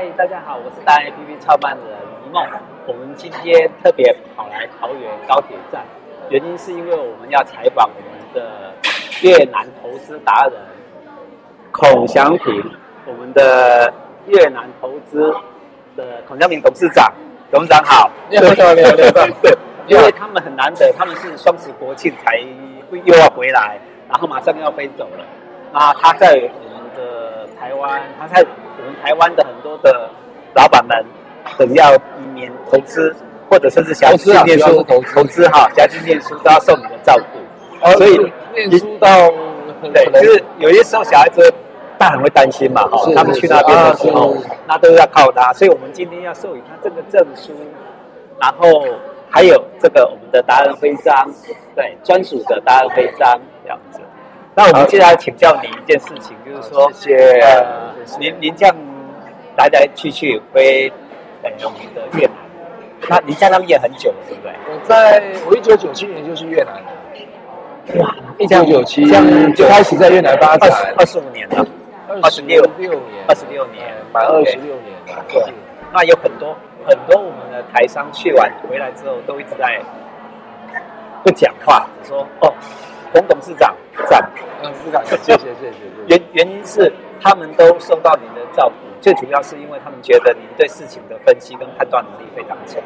[0.00, 1.86] 嗨，大家好，我是达人 APP 创办人
[2.26, 2.42] 一梦。
[2.86, 5.84] 我们今天特别跑来桃园高铁站，
[6.30, 8.72] 原因是因为我们要采访我们的
[9.20, 10.54] 越南投资达人
[11.70, 12.64] 孔祥平，
[13.04, 13.92] 我们的
[14.24, 15.30] 越南投资
[15.94, 17.12] 的孔祥平董事长。
[17.50, 19.54] 董事长好，你好，你好，你好，对，
[19.86, 22.38] 因为他们很难得，他们是双十国庆才
[23.04, 23.78] 又要回来，
[24.08, 25.26] 然后马上又要飞走了。
[25.74, 28.42] 那他在我们的台湾，他在。
[28.80, 30.10] 我们台湾的很多的
[30.54, 31.04] 老板们
[31.58, 33.14] 等要移民投资，
[33.48, 37.86] 或者甚至想去念书投资，哈，想去念书都要受你的照顾。
[37.86, 39.08] 哦，所以念书到
[39.92, 41.52] 对，就是有些时候小孩子
[41.98, 45.52] 大人会担心嘛，哈，他们去那边的时候，那都要靠他。
[45.52, 47.52] 所以我们今天要授予他这个证书，
[48.40, 48.84] 然后
[49.30, 51.28] 还有这个我们的达人徽章，
[51.74, 54.00] 对，专属的达人徽章这样子。
[54.54, 57.40] 那我们接下来请教你一件事情，就是说，谢谢。
[57.40, 58.76] 呃，您您这样
[59.56, 60.90] 来来去去飞
[61.42, 62.34] 很容易的越南，
[63.08, 64.52] 那您在那边也很久了，对不对？
[64.68, 68.00] 我在我一九九七年就是越南的。
[68.00, 71.66] 哇，一九九七这样就开始在越南发展，二十五年了，
[72.22, 75.24] 二十六六年，二十六年，满二十六年了。
[75.28, 75.42] 对，
[75.92, 76.56] 那有很多
[76.86, 79.80] 很多我们的台商去完回来之后，都一直在
[81.24, 82.52] 不讲话，说哦。
[83.12, 83.74] 洪董事长
[84.08, 84.30] 赞，
[84.62, 86.06] 董事长，谢谢谢谢谢谢。
[86.06, 92.80] 原原因是他们都受到您的照顾，最主要是因为他们觉得您对事情的分析跟判断能力非常强。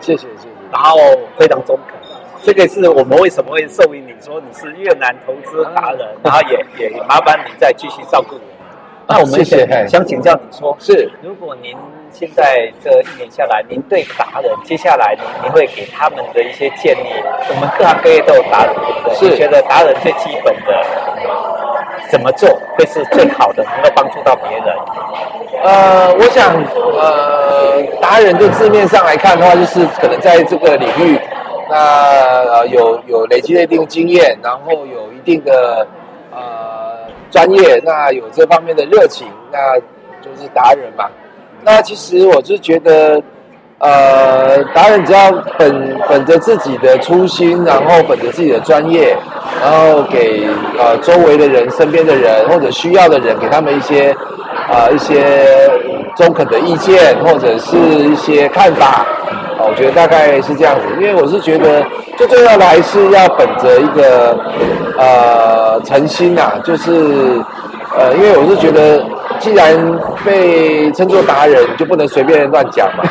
[0.00, 0.48] 谢谢谢谢。
[0.72, 0.98] 然后
[1.36, 1.96] 非常中肯，
[2.42, 8.48] 这个是我们为什么会授予你说你是越南投资达人，然后也也麻烦你再继续照顾我们。
[9.06, 11.76] 那我们想想请教你说，是如果您。
[12.14, 17.10] 现在这一年下来，您对达人接下来您您会给他们的一些建议？
[17.50, 19.30] 我们各行各业都有达人，对不对？
[19.30, 19.36] 是。
[19.36, 20.72] 觉得达人最基本的
[22.14, 22.48] 怎么做
[22.78, 24.72] 会是最好的，能够帮助到别人？
[25.64, 26.54] 呃，我想，
[26.96, 31.18] 呃，达人就字面上来看的话，就是可能在这个领域，
[31.68, 31.76] 那
[32.52, 35.84] 呃有有累积了一定经验，然后有一定的
[36.30, 36.38] 呃
[37.32, 39.76] 专业，那有这方面的热情，那
[40.22, 41.06] 就是达人嘛。
[41.64, 43.20] 那其实我是觉得，
[43.78, 49.16] 呃，达人只要本本着自己的初心，然后本着自己的专业，
[49.60, 50.46] 然后给
[50.78, 54.10] 呃周围的人、身边的人或者需要的人，给他们一些
[54.68, 55.24] 啊、呃、一些
[56.16, 59.06] 中肯的意见或者是一些看法，
[59.58, 60.82] 啊，我觉得大概是这样子。
[61.00, 61.84] 因为我是觉得
[62.16, 64.38] 最重要的还是要本着一个
[64.98, 66.92] 呃诚心呐，就是
[67.96, 69.04] 呃，因为我是觉得。
[69.40, 69.76] 既然
[70.24, 73.02] 被称作达人，就不能随便乱讲嘛，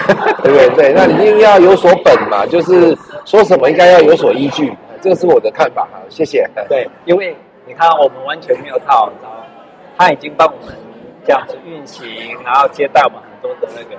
[0.42, 0.70] 对不对？
[0.70, 6.00] 对，那你一定要有所本嘛，就是说什么应该要有所依据，这个是我的看法哈。
[6.10, 6.50] 谢谢。
[6.70, 9.12] 对， 因为你看我们完全没有套？
[9.98, 10.74] 他已经帮我们
[11.26, 12.08] 这样子运行，
[12.44, 13.98] 然后接待我们很多的那个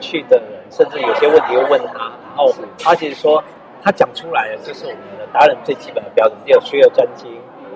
[0.00, 3.42] 去的人，甚至有些问题又问他，然后他其实说
[3.82, 7.26] 他讲出来的就是我们的达人最基本的标准，有需要专精，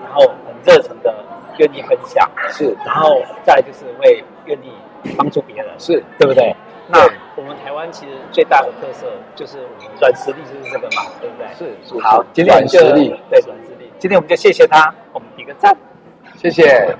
[0.03, 1.13] 然后很热诚的。
[1.57, 4.71] 愿意分享是，然后再来就是会愿意
[5.17, 6.55] 帮助别人是，对不对？
[6.91, 11.47] 对，那我们台湾其实最大的特色就是我们软实力就是这个嘛，对不对？
[11.57, 15.75] 是，是好，今天我们就对软实力，今天我们就谢谢他，我们点个赞，
[16.35, 16.95] 谢谢。